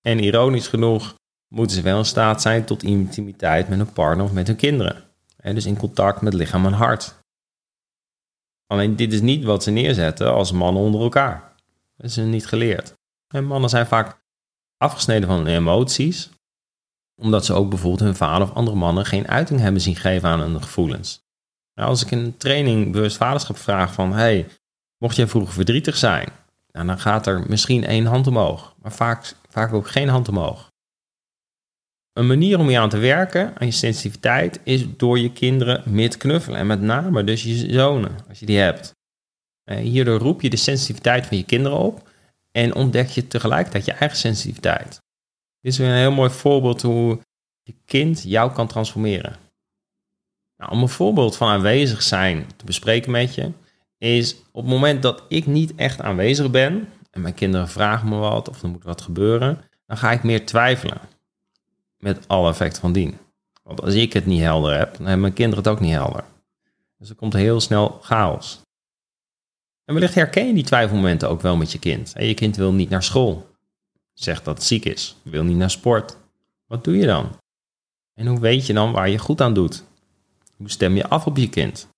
En 0.00 0.18
ironisch 0.18 0.68
genoeg 0.68 1.14
moeten 1.52 1.76
ze 1.76 1.82
wel 1.82 1.98
in 1.98 2.04
staat 2.04 2.42
zijn 2.42 2.64
tot 2.64 2.82
intimiteit 2.82 3.68
met 3.68 3.78
hun 3.78 3.92
partner 3.92 4.24
of 4.24 4.32
met 4.32 4.46
hun 4.46 4.56
kinderen. 4.56 5.04
dus 5.42 5.66
in 5.66 5.76
contact 5.76 6.20
met 6.20 6.34
lichaam 6.34 6.66
en 6.66 6.72
hart. 6.72 7.14
Alleen 8.66 8.96
dit 8.96 9.12
is 9.12 9.20
niet 9.20 9.44
wat 9.44 9.62
ze 9.62 9.70
neerzetten 9.70 10.32
als 10.32 10.52
mannen 10.52 10.82
onder 10.82 11.00
elkaar. 11.00 11.52
Dat 11.96 12.06
is 12.06 12.16
hun 12.16 12.30
niet 12.30 12.46
geleerd. 12.46 12.94
En 13.28 13.44
mannen 13.44 13.70
zijn 13.70 13.86
vaak 13.86 14.20
afgesneden 14.76 15.28
van 15.28 15.36
hun 15.36 15.46
emoties, 15.46 16.30
omdat 17.20 17.44
ze 17.44 17.52
ook 17.52 17.68
bijvoorbeeld 17.68 18.00
hun 18.00 18.16
vader 18.16 18.48
of 18.48 18.54
andere 18.54 18.76
mannen 18.76 19.06
geen 19.06 19.28
uiting 19.28 19.60
hebben 19.60 19.80
zien 19.80 19.96
geven 19.96 20.28
aan 20.28 20.40
hun 20.40 20.62
gevoelens. 20.62 21.22
Nou, 21.74 21.88
als 21.88 22.02
ik 22.02 22.10
in 22.10 22.18
een 22.18 22.36
training 22.36 22.92
bewust 22.92 23.16
vaderschap 23.16 23.56
vraag 23.56 23.92
van, 23.92 24.12
hey, 24.12 24.48
mocht 24.98 25.16
jij 25.16 25.26
vroeger 25.26 25.52
verdrietig 25.52 25.96
zijn? 25.96 26.28
Nou, 26.70 26.86
dan 26.86 26.98
gaat 26.98 27.26
er 27.26 27.44
misschien 27.48 27.84
één 27.84 28.06
hand 28.06 28.26
omhoog, 28.26 28.74
maar 28.82 28.92
vaak, 28.92 29.34
vaak 29.48 29.72
ook 29.72 29.88
geen 29.88 30.08
hand 30.08 30.28
omhoog. 30.28 30.71
Een 32.12 32.26
manier 32.26 32.58
om 32.58 32.70
je 32.70 32.78
aan 32.78 32.88
te 32.88 32.98
werken, 32.98 33.52
aan 33.58 33.66
je 33.66 33.72
sensitiviteit, 33.72 34.60
is 34.64 34.96
door 34.96 35.18
je 35.18 35.32
kinderen 35.32 35.82
meer 35.86 36.10
te 36.10 36.18
knuffelen. 36.18 36.58
En 36.58 36.66
met 36.66 36.80
name 36.80 37.24
dus 37.24 37.42
je 37.42 37.72
zonen, 37.72 38.16
als 38.28 38.38
je 38.38 38.46
die 38.46 38.58
hebt. 38.58 38.94
Eh, 39.64 39.76
hierdoor 39.76 40.18
roep 40.18 40.40
je 40.40 40.50
de 40.50 40.56
sensitiviteit 40.56 41.26
van 41.26 41.36
je 41.36 41.44
kinderen 41.44 41.78
op 41.78 42.08
en 42.50 42.74
ontdek 42.74 43.08
je 43.08 43.26
tegelijkertijd 43.26 43.84
je 43.84 43.92
eigen 43.92 44.18
sensitiviteit. 44.18 45.00
Dit 45.60 45.72
is 45.72 45.78
een 45.78 45.92
heel 45.92 46.12
mooi 46.12 46.30
voorbeeld 46.30 46.82
hoe 46.82 47.20
je 47.62 47.74
kind 47.84 48.22
jou 48.22 48.52
kan 48.52 48.66
transformeren. 48.66 49.36
Nou, 50.56 50.72
om 50.72 50.82
een 50.82 50.88
voorbeeld 50.88 51.36
van 51.36 51.48
aanwezig 51.48 52.02
zijn 52.02 52.46
te 52.56 52.64
bespreken 52.64 53.10
met 53.10 53.34
je, 53.34 53.50
is 53.98 54.36
op 54.52 54.62
het 54.62 54.72
moment 54.72 55.02
dat 55.02 55.24
ik 55.28 55.46
niet 55.46 55.74
echt 55.74 56.00
aanwezig 56.00 56.50
ben 56.50 56.88
en 57.10 57.20
mijn 57.20 57.34
kinderen 57.34 57.68
vragen 57.68 58.08
me 58.08 58.16
wat 58.16 58.48
of 58.48 58.62
er 58.62 58.68
moet 58.68 58.84
wat 58.84 59.00
gebeuren, 59.00 59.64
dan 59.86 59.96
ga 59.96 60.12
ik 60.12 60.22
meer 60.22 60.46
twijfelen. 60.46 61.00
Met 62.02 62.28
alle 62.28 62.48
effecten 62.48 62.80
van 62.80 62.92
dien. 62.92 63.18
Want 63.62 63.80
als 63.80 63.94
ik 63.94 64.12
het 64.12 64.26
niet 64.26 64.40
helder 64.40 64.78
heb, 64.78 64.90
dan 64.92 65.02
hebben 65.02 65.20
mijn 65.20 65.32
kinderen 65.32 65.64
het 65.64 65.72
ook 65.72 65.80
niet 65.80 65.92
helder. 65.92 66.24
Dus 66.98 67.08
er 67.08 67.14
komt 67.14 67.32
heel 67.32 67.60
snel 67.60 67.98
chaos. 68.02 68.60
En 69.84 69.94
wellicht 69.94 70.14
herken 70.14 70.46
je 70.46 70.54
die 70.54 70.64
twijfelmomenten 70.64 71.28
ook 71.28 71.40
wel 71.40 71.56
met 71.56 71.72
je 71.72 71.78
kind. 71.78 72.12
Je 72.18 72.34
kind 72.34 72.56
wil 72.56 72.72
niet 72.72 72.88
naar 72.88 73.02
school. 73.02 73.50
Zegt 74.12 74.44
dat 74.44 74.54
het 74.54 74.66
ziek 74.66 74.84
is. 74.84 75.16
Wil 75.22 75.44
niet 75.44 75.56
naar 75.56 75.70
sport. 75.70 76.16
Wat 76.66 76.84
doe 76.84 76.96
je 76.96 77.06
dan? 77.06 77.36
En 78.14 78.26
hoe 78.26 78.40
weet 78.40 78.66
je 78.66 78.72
dan 78.72 78.92
waar 78.92 79.08
je 79.08 79.18
goed 79.18 79.40
aan 79.40 79.54
doet? 79.54 79.84
Hoe 80.56 80.70
stem 80.70 80.96
je 80.96 81.08
af 81.08 81.26
op 81.26 81.36
je 81.36 81.48
kind? 81.48 81.88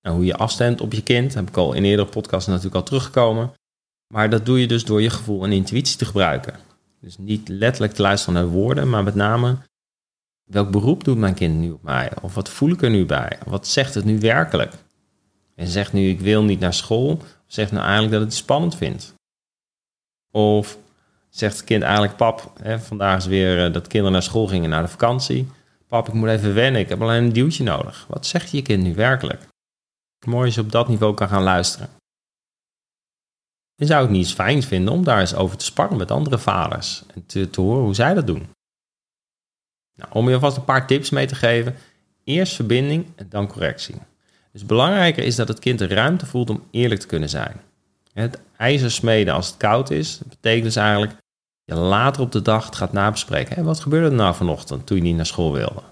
Nou, 0.00 0.16
hoe 0.16 0.26
je 0.26 0.36
afstemt 0.36 0.80
op 0.80 0.92
je 0.92 1.02
kind, 1.02 1.34
heb 1.34 1.48
ik 1.48 1.56
al 1.56 1.72
in 1.72 1.84
eerdere 1.84 2.08
podcasts 2.08 2.48
natuurlijk 2.48 2.74
al 2.74 2.82
teruggekomen. 2.82 3.52
Maar 4.14 4.30
dat 4.30 4.46
doe 4.46 4.60
je 4.60 4.66
dus 4.66 4.84
door 4.84 5.02
je 5.02 5.10
gevoel 5.10 5.44
en 5.44 5.52
intuïtie 5.52 5.98
te 5.98 6.04
gebruiken. 6.04 6.65
Dus 7.06 7.18
niet 7.18 7.48
letterlijk 7.48 7.92
te 7.92 8.02
luisteren 8.02 8.34
naar 8.34 8.52
woorden, 8.52 8.88
maar 8.90 9.02
met 9.02 9.14
name 9.14 9.56
welk 10.50 10.70
beroep 10.70 11.04
doet 11.04 11.18
mijn 11.18 11.34
kind 11.34 11.58
nu 11.58 11.70
op 11.70 11.82
mij? 11.82 12.12
Of 12.22 12.34
wat 12.34 12.48
voel 12.48 12.70
ik 12.70 12.82
er 12.82 12.90
nu 12.90 13.04
bij? 13.04 13.38
Wat 13.44 13.66
zegt 13.66 13.94
het 13.94 14.04
nu 14.04 14.18
werkelijk? 14.18 14.72
En 15.54 15.66
zegt 15.66 15.92
nu 15.92 16.08
ik 16.08 16.20
wil 16.20 16.42
niet 16.42 16.60
naar 16.60 16.74
school, 16.74 17.10
of 17.10 17.36
zegt 17.46 17.72
nou 17.72 17.82
eigenlijk 17.82 18.12
dat 18.12 18.22
het 18.22 18.34
spannend 18.34 18.76
vindt? 18.76 19.14
Of 20.30 20.78
zegt 21.28 21.56
het 21.56 21.64
kind 21.64 21.82
eigenlijk, 21.82 22.16
pap, 22.16 22.52
hè, 22.62 22.78
vandaag 22.78 23.16
is 23.16 23.26
weer 23.26 23.64
eh, 23.64 23.72
dat 23.72 23.86
kinderen 23.86 24.12
naar 24.12 24.22
school 24.22 24.46
gingen 24.46 24.70
naar 24.70 24.82
de 24.82 24.88
vakantie. 24.88 25.48
Pap, 25.88 26.08
ik 26.08 26.14
moet 26.14 26.28
even 26.28 26.54
wennen, 26.54 26.80
ik 26.80 26.88
heb 26.88 27.02
alleen 27.02 27.24
een 27.24 27.32
duwtje 27.32 27.64
nodig. 27.64 28.06
Wat 28.08 28.26
zegt 28.26 28.50
je 28.50 28.62
kind 28.62 28.82
nu 28.82 28.94
werkelijk? 28.94 29.46
Mooi 30.26 30.46
als 30.46 30.54
je 30.54 30.60
op 30.60 30.72
dat 30.72 30.88
niveau 30.88 31.14
kan 31.14 31.28
gaan 31.28 31.42
luisteren. 31.42 31.88
En 33.76 33.86
zou 33.86 34.02
het 34.02 34.10
niet 34.10 34.24
eens 34.24 34.32
fijn 34.32 34.62
vinden 34.62 34.92
om 34.92 35.04
daar 35.04 35.20
eens 35.20 35.34
over 35.34 35.56
te 35.56 35.64
sparren 35.64 35.96
met 35.96 36.10
andere 36.10 36.38
vaders 36.38 37.02
en 37.14 37.26
te, 37.26 37.48
horen 37.60 37.84
hoe 37.84 37.94
zij 37.94 38.14
dat 38.14 38.26
doen. 38.26 38.46
Nou, 39.94 40.10
om 40.12 40.28
je 40.28 40.34
alvast 40.34 40.56
een 40.56 40.64
paar 40.64 40.86
tips 40.86 41.10
mee 41.10 41.26
te 41.26 41.34
geven. 41.34 41.74
Eerst 42.24 42.54
verbinding 42.54 43.06
en 43.16 43.26
dan 43.28 43.46
correctie. 43.46 43.94
Dus 44.52 44.66
belangrijker 44.66 45.24
is 45.24 45.36
dat 45.36 45.48
het 45.48 45.58
kind 45.58 45.78
de 45.78 45.86
ruimte 45.86 46.26
voelt 46.26 46.50
om 46.50 46.62
eerlijk 46.70 47.00
te 47.00 47.06
kunnen 47.06 47.28
zijn. 47.28 47.60
Het 48.12 48.40
ijzer 48.56 48.90
smeden 48.90 49.34
als 49.34 49.46
het 49.46 49.56
koud 49.56 49.90
is, 49.90 50.20
betekent 50.28 50.64
dus 50.64 50.76
eigenlijk 50.76 51.16
je 51.64 51.74
later 51.74 52.22
op 52.22 52.32
de 52.32 52.42
dag 52.42 52.76
gaat 52.76 52.92
nabespreken. 52.92 53.64
wat 53.64 53.80
gebeurde 53.80 54.08
er 54.08 54.14
nou 54.14 54.34
vanochtend 54.34 54.86
toen 54.86 54.96
je 54.96 55.02
niet 55.02 55.16
naar 55.16 55.26
school 55.26 55.52
wilde? 55.52 55.82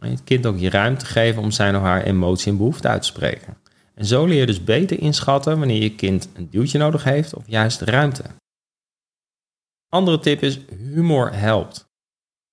En 0.00 0.10
het 0.10 0.24
kind 0.24 0.46
ook 0.46 0.58
je 0.58 0.70
ruimte 0.70 1.06
geven 1.06 1.42
om 1.42 1.50
zijn 1.50 1.76
of 1.76 1.82
haar 1.82 2.02
emotie 2.02 2.50
en 2.50 2.58
behoefte 2.58 2.88
uit 2.88 3.00
te 3.00 3.08
spreken. 3.08 3.56
En 3.94 4.04
zo 4.04 4.24
leer 4.24 4.38
je 4.38 4.46
dus 4.46 4.64
beter 4.64 5.00
inschatten 5.00 5.58
wanneer 5.58 5.82
je 5.82 5.94
kind 5.94 6.28
een 6.34 6.50
duwtje 6.50 6.78
nodig 6.78 7.04
heeft 7.04 7.34
of 7.34 7.42
juist 7.46 7.80
ruimte. 7.80 8.24
Andere 9.88 10.18
tip 10.18 10.42
is 10.42 10.58
humor 10.68 11.32
helpt. 11.32 11.84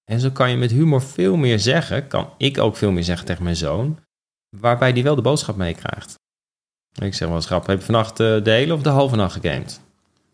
En 0.03 0.19
zo 0.19 0.31
kan 0.31 0.49
je 0.49 0.57
met 0.57 0.71
humor 0.71 1.01
veel 1.01 1.35
meer 1.35 1.59
zeggen, 1.59 2.07
kan 2.07 2.33
ik 2.37 2.57
ook 2.57 2.75
veel 2.75 2.91
meer 2.91 3.03
zeggen 3.03 3.25
tegen 3.25 3.43
mijn 3.43 3.55
zoon, 3.55 3.99
waarbij 4.57 4.93
die 4.93 5.03
wel 5.03 5.15
de 5.15 5.21
boodschap 5.21 5.55
meekrijgt. 5.55 6.19
Ik 6.91 7.13
zeg 7.13 7.29
wel 7.29 7.41
schrap, 7.41 7.67
heb 7.67 7.79
je 7.79 7.85
vannacht 7.85 8.19
eh, 8.19 8.43
de 8.43 8.51
hele 8.51 8.73
of 8.73 8.81
de 8.81 8.89
halve 8.89 9.15
nacht 9.15 9.33
gegamed? 9.33 9.81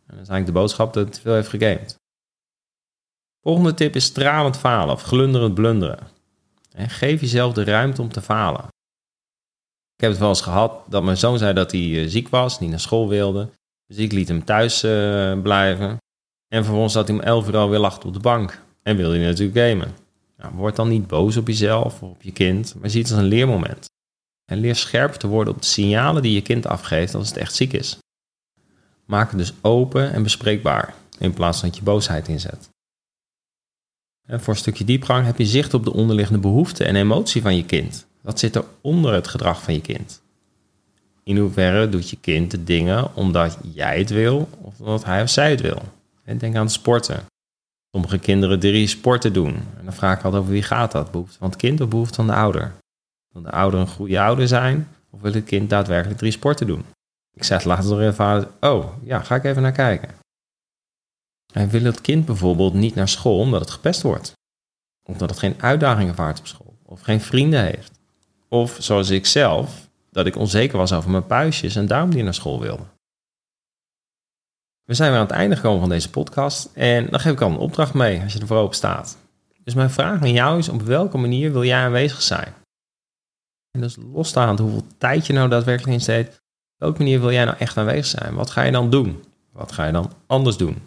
En 0.08 0.16
dat 0.16 0.22
is 0.22 0.30
eigenlijk 0.30 0.46
de 0.46 0.52
boodschap 0.52 0.94
dat 0.94 1.08
het 1.08 1.20
veel 1.20 1.34
heeft 1.34 1.50
gegamed. 1.50 1.96
Volgende 3.42 3.74
tip 3.74 3.96
is 3.96 4.06
stralend 4.06 4.58
falen 4.58 4.94
of 4.94 5.02
glunderend 5.02 5.54
blunderen. 5.54 6.08
En 6.72 6.90
geef 6.90 7.22
jezelf 7.22 7.54
de 7.54 7.64
ruimte 7.64 8.02
om 8.02 8.10
te 8.10 8.22
falen. 8.22 8.68
Ik 9.98 10.04
heb 10.04 10.12
het 10.12 10.20
wel 10.20 10.30
eens 10.30 10.42
gehad 10.42 10.84
dat 10.88 11.04
mijn 11.04 11.18
zoon 11.18 11.38
zei 11.38 11.54
dat 11.54 11.72
hij 11.72 12.04
eh, 12.04 12.10
ziek 12.10 12.30
was, 12.30 12.60
niet 12.60 12.70
naar 12.70 12.80
school 12.80 13.08
wilde. 13.08 13.50
Dus 13.88 13.98
ik 13.98 14.12
liet 14.12 14.28
hem 14.28 14.44
thuis 14.44 14.84
uh, 14.84 15.42
blijven. 15.42 15.98
En 16.48 16.64
vervolgens 16.64 16.94
zat 16.94 17.08
hij 17.08 17.18
om 17.18 17.24
11 17.24 17.48
uur 17.48 17.58
alweer 17.58 17.80
lacht 17.80 18.06
op 18.06 18.14
de 18.14 18.20
bank. 18.20 18.62
En 18.84 18.96
wilde 18.96 19.18
hij 19.18 19.26
natuurlijk 19.26 19.58
gamen. 19.58 19.96
Nou, 20.38 20.54
word 20.56 20.76
dan 20.76 20.88
niet 20.88 21.08
boos 21.08 21.38
op 21.38 21.48
jezelf 21.48 22.02
of 22.02 22.10
op 22.10 22.22
je 22.22 22.32
kind, 22.32 22.76
maar 22.80 22.90
zie 22.90 23.02
het 23.02 23.12
als 23.12 23.20
een 23.20 23.28
leermoment. 23.28 23.86
En 24.46 24.60
leer 24.60 24.76
scherp 24.76 25.14
te 25.14 25.28
worden 25.28 25.54
op 25.54 25.62
de 25.62 25.68
signalen 25.68 26.22
die 26.22 26.34
je 26.34 26.42
kind 26.42 26.68
afgeeft 26.68 27.16
als 27.16 27.28
het 27.28 27.38
echt 27.38 27.56
ziek 27.56 27.74
is. 27.74 27.98
Maak 29.06 29.30
het 29.30 29.40
dus 29.40 29.54
open 29.62 30.14
en 30.14 30.24
bespreekbaar, 30.24 30.96
in 31.20 31.34
plaats 31.34 31.60
van 31.60 31.70
dat 31.70 31.78
je 31.78 31.84
boosheid 31.84 32.28
inzet. 32.28 32.70
En 34.28 34.42
voor 34.42 34.54
een 34.54 34.60
stukje 34.60 34.84
diepgang 34.84 35.26
heb 35.26 35.38
je 35.38 35.46
zicht 35.46 35.74
op 35.74 35.84
de 35.84 35.94
onderliggende 35.94 36.42
behoeften 36.42 36.86
en 36.86 36.96
emotie 36.96 37.42
van 37.42 37.56
je 37.56 37.66
kind. 37.66 38.07
Wat 38.28 38.40
zit 38.40 38.56
er 38.56 38.66
onder 38.82 39.14
het 39.14 39.28
gedrag 39.28 39.64
van 39.64 39.74
je 39.74 39.82
kind? 39.82 40.22
In 41.24 41.38
hoeverre 41.38 41.90
doet 41.90 42.10
je 42.10 42.18
kind 42.20 42.52
de 42.52 42.64
dingen 42.64 43.16
omdat 43.16 43.58
jij 43.74 43.98
het 43.98 44.10
wil 44.10 44.50
of 44.62 44.80
omdat 44.80 45.04
hij 45.04 45.22
of 45.22 45.30
zij 45.30 45.50
het 45.50 45.62
wil? 45.62 45.82
En 46.24 46.38
denk 46.38 46.56
aan 46.56 46.70
sporten. 46.70 47.26
Sommige 47.92 48.20
kinderen 48.20 48.60
drie 48.60 48.88
sporten 48.88 49.34
doen. 49.34 49.56
En 49.56 49.84
dan 49.84 49.94
vraag 49.94 50.18
ik 50.18 50.24
altijd 50.24 50.42
over 50.42 50.54
wie 50.54 50.64
gaat 50.64 50.92
dat? 50.92 51.12
Behoefte 51.12 51.38
van 51.38 51.50
het 51.50 51.58
kind 51.58 51.82
of 51.82 51.88
behoefte 51.88 52.16
van 52.16 52.28
de 52.28 52.34
ouder? 52.34 52.74
Wil 53.34 53.42
de 53.42 53.52
ouder 53.52 53.80
een 53.80 53.88
goede 53.88 54.20
ouder 54.20 54.48
zijn? 54.48 54.88
Of 55.10 55.22
wil 55.22 55.34
het 55.34 55.46
kind 55.46 55.70
daadwerkelijk 55.70 56.20
drie 56.20 56.32
sporten 56.32 56.68
doen? 56.68 56.86
Ik 57.34 57.44
zeg 57.44 57.64
laatst 57.64 57.90
nog 57.90 58.00
even, 58.00 58.50
oh 58.60 58.86
ja, 59.04 59.20
ga 59.20 59.36
ik 59.36 59.44
even 59.44 59.62
naar 59.62 59.72
kijken. 59.72 60.10
Hij 61.54 61.70
wil 61.70 61.84
het 61.84 62.02
kind 62.02 62.26
bijvoorbeeld 62.26 62.74
niet 62.74 62.96
naar 62.96 63.10
school 63.10 63.40
omdat 63.40 63.60
het 63.60 63.70
gepest 63.70 64.02
wordt. 64.02 64.34
Omdat 65.04 65.30
het 65.30 65.40
geen 65.40 65.62
uitdagingen 65.62 66.16
vaart 66.16 66.40
op 66.40 66.48
school. 66.48 66.78
Of 66.86 67.02
geen 67.02 67.22
vrienden 67.22 67.64
heeft. 67.64 67.97
Of 68.48 68.78
zoals 68.80 69.10
ik 69.10 69.26
zelf, 69.26 69.88
dat 70.12 70.26
ik 70.26 70.36
onzeker 70.36 70.78
was 70.78 70.94
over 70.94 71.10
mijn 71.10 71.26
puistjes 71.26 71.76
en 71.76 71.88
daarom 71.88 72.10
niet 72.10 72.24
naar 72.24 72.34
school 72.34 72.60
wilde. 72.60 72.84
We 74.84 74.94
zijn 74.94 75.12
weer 75.12 75.20
aan 75.20 75.26
het 75.26 75.36
einde 75.36 75.56
gekomen 75.56 75.80
van 75.80 75.90
deze 75.90 76.10
podcast 76.10 76.70
en 76.74 77.10
dan 77.10 77.20
geef 77.20 77.32
ik 77.32 77.42
al 77.42 77.50
een 77.50 77.58
opdracht 77.58 77.94
mee 77.94 78.22
als 78.22 78.34
je 78.34 78.40
er 78.40 78.48
voor 78.48 78.58
open 78.58 78.76
staat. 78.76 79.18
Dus 79.64 79.74
mijn 79.74 79.90
vraag 79.90 80.22
aan 80.22 80.32
jou 80.32 80.58
is 80.58 80.70
op 80.70 80.82
welke 80.82 81.18
manier 81.18 81.52
wil 81.52 81.64
jij 81.64 81.80
aanwezig 81.80 82.22
zijn? 82.22 82.54
En 83.72 83.82
dus 83.82 83.98
losstaand 84.14 84.60
hoeveel 84.60 84.84
tijd 84.98 85.28
je 85.28 85.34
nou 85.34 85.50
daadwerkelijk 85.50 85.94
insteekt, 85.94 86.34
op 86.34 86.78
welke 86.78 86.98
manier 86.98 87.20
wil 87.20 87.32
jij 87.32 87.46
nou 87.46 87.58
echt 87.58 87.78
aanwezig 87.78 88.20
zijn? 88.20 88.36
Wat 88.36 88.50
ga 88.50 88.62
je 88.62 88.72
dan 88.72 88.90
doen? 88.90 89.24
Wat 89.52 89.72
ga 89.72 89.86
je 89.86 89.92
dan 89.92 90.14
anders 90.26 90.58
doen? 90.58 90.86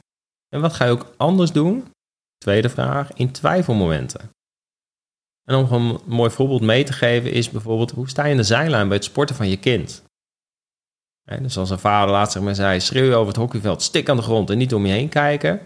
En 0.48 0.60
wat 0.60 0.72
ga 0.72 0.84
je 0.84 0.90
ook 0.90 1.14
anders 1.16 1.52
doen? 1.52 1.90
Tweede 2.38 2.68
vraag, 2.68 3.12
in 3.12 3.30
twijfelmomenten. 3.30 4.30
En 5.50 5.56
om 5.56 5.72
een 5.72 5.98
mooi 6.06 6.30
voorbeeld 6.30 6.60
mee 6.60 6.84
te 6.84 6.92
geven 6.92 7.32
is 7.32 7.50
bijvoorbeeld, 7.50 7.90
hoe 7.90 8.08
sta 8.08 8.24
je 8.24 8.30
in 8.30 8.36
de 8.36 8.42
zijlijn 8.42 8.88
bij 8.88 8.96
het 8.96 9.06
sporten 9.06 9.36
van 9.36 9.48
je 9.48 9.56
kind? 9.56 10.02
dus 11.42 11.58
als 11.58 11.70
een 11.70 11.78
vader 11.78 12.10
laatst 12.10 12.32
tegen 12.32 12.44
mij 12.44 12.54
zei, 12.54 12.80
schreeuw 12.80 13.04
je 13.04 13.14
over 13.14 13.26
het 13.26 13.36
hockeyveld, 13.36 13.82
stik 13.82 14.08
aan 14.08 14.16
de 14.16 14.22
grond 14.22 14.50
en 14.50 14.58
niet 14.58 14.74
om 14.74 14.86
je 14.86 14.92
heen 14.92 15.08
kijken. 15.08 15.60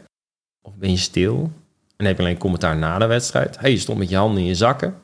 Of 0.63 0.75
ben 0.75 0.91
je 0.91 0.97
stil 0.97 1.53
en 1.97 2.07
heb 2.07 2.17
je 2.17 2.23
alleen 2.23 2.39
commentaar 2.39 2.77
na 2.77 2.99
de 2.99 3.07
wedstrijd. 3.07 3.59
hey, 3.59 3.71
je 3.71 3.79
stond 3.79 3.99
met 3.99 4.09
je 4.09 4.17
handen 4.17 4.43
in 4.43 4.49
je 4.49 4.55
zakken. 4.55 5.01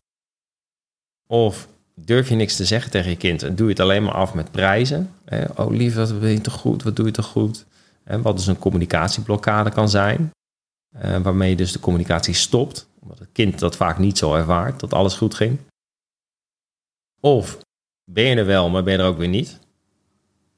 Of 1.26 1.68
durf 1.94 2.28
je 2.28 2.34
niks 2.34 2.56
te 2.56 2.64
zeggen 2.64 2.90
tegen 2.90 3.10
je 3.10 3.16
kind 3.16 3.42
en 3.42 3.54
doe 3.54 3.66
je 3.66 3.72
het 3.72 3.82
alleen 3.82 4.04
maar 4.04 4.14
af 4.14 4.34
met 4.34 4.50
prijzen. 4.50 5.14
oh 5.56 5.70
lief, 5.70 5.94
wat 5.94 6.20
ben 6.20 6.30
je 6.30 6.40
toch 6.40 6.54
goed, 6.54 6.82
wat 6.82 6.96
doe 6.96 7.06
je 7.06 7.12
toch 7.12 7.26
goed. 7.26 7.66
wat 8.04 8.36
dus 8.36 8.46
een 8.46 8.58
communicatieblokkade 8.58 9.70
kan 9.70 9.88
zijn. 9.88 10.30
Eh, 10.98 11.16
waarmee 11.16 11.50
je 11.50 11.56
dus 11.56 11.72
de 11.72 11.80
communicatie 11.80 12.34
stopt. 12.34 12.88
Omdat 13.00 13.18
het 13.18 13.28
kind 13.32 13.58
dat 13.58 13.76
vaak 13.76 13.98
niet 13.98 14.18
zo 14.18 14.34
ervaart, 14.34 14.80
dat 14.80 14.92
alles 14.92 15.16
goed 15.16 15.34
ging. 15.34 15.58
Of 17.20 17.58
ben 18.04 18.24
je 18.24 18.36
er 18.36 18.46
wel, 18.46 18.70
maar 18.70 18.82
ben 18.82 18.92
je 18.92 18.98
er 18.98 19.08
ook 19.08 19.18
weer 19.18 19.28
niet. 19.28 19.58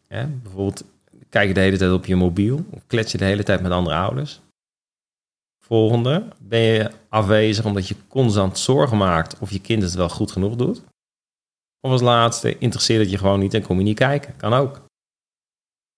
bijvoorbeeld 0.09 0.85
kijk 1.29 1.49
je 1.49 1.55
de 1.55 1.61
hele 1.61 1.77
tijd 1.79 1.93
op 1.93 2.07
je 2.07 2.17
mobiel. 2.17 2.65
Of 2.71 2.87
klets 2.87 3.13
je 3.13 3.19
de 3.19 3.25
hele 3.25 3.43
tijd 3.43 3.63
met 3.63 3.73
andere 3.73 3.97
ouders. 3.97 4.41
Volgende, 5.65 6.29
ben 6.39 6.61
je 6.61 6.91
afwezig 7.09 7.65
omdat 7.65 7.89
je 7.89 7.97
constant 8.09 8.59
zorgen 8.59 8.97
maakt 8.97 9.39
of 9.39 9.51
je 9.51 9.61
kind 9.61 9.83
het 9.83 9.95
wel 9.95 10.09
goed 10.09 10.33
genoeg 10.33 10.57
doet. 10.57 10.83
Of 11.81 11.91
als 11.91 12.01
laatste, 12.01 12.59
interesseert 12.59 13.01
het 13.01 13.11
je 13.11 13.19
gewoon 13.19 13.41
niet 13.41 13.55
en 13.55 13.63
kom 13.63 13.79
je 13.79 13.85
niet 13.85 13.99
kijken. 13.99 14.37
Kan 14.37 14.53
ook. 14.53 14.83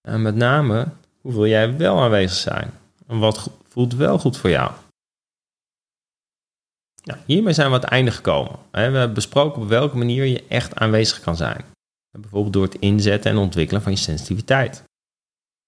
En 0.00 0.22
met 0.22 0.34
name, 0.34 0.88
hoe 1.20 1.32
wil 1.32 1.46
jij 1.46 1.76
wel 1.76 2.00
aanwezig 2.00 2.36
zijn? 2.36 2.70
En 3.06 3.18
wat 3.18 3.50
voelt 3.68 3.94
wel 3.94 4.18
goed 4.18 4.36
voor 4.36 4.50
jou? 4.50 4.72
Hiermee 7.26 7.52
zijn 7.52 7.68
we 7.68 7.74
aan 7.74 7.80
het 7.80 7.90
einde 7.90 8.10
gekomen. 8.10 8.58
We 8.70 8.80
hebben 8.80 9.14
besproken 9.14 9.62
op 9.62 9.68
welke 9.68 9.96
manier 9.96 10.24
je 10.24 10.44
echt 10.48 10.74
aanwezig 10.74 11.20
kan 11.20 11.36
zijn. 11.36 11.64
Bijvoorbeeld 12.18 12.52
door 12.52 12.62
het 12.62 12.78
inzetten 12.78 13.30
en 13.30 13.36
ontwikkelen 13.36 13.82
van 13.82 13.92
je 13.92 13.98
sensitiviteit. 13.98 14.84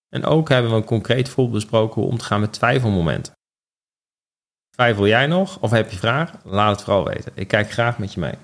En 0.08 0.24
ook 0.24 0.48
hebben 0.48 0.70
we 0.70 0.76
een 0.76 0.84
concreet 0.84 1.28
voorbeeld 1.28 1.54
besproken 1.54 2.02
hoe 2.02 2.10
om 2.10 2.18
te 2.18 2.24
gaan 2.24 2.40
met 2.40 2.52
twijfelmomenten. 2.52 3.32
Twijfel 4.70 5.06
jij 5.06 5.26
nog 5.26 5.60
of 5.60 5.70
heb 5.70 5.90
je 5.90 5.98
vragen? 5.98 6.40
Laat 6.44 6.70
het 6.70 6.82
vooral 6.84 7.04
weten. 7.04 7.32
Ik 7.34 7.48
kijk 7.48 7.70
graag 7.70 7.98
met 7.98 8.12
je 8.12 8.20
mee. 8.20 8.34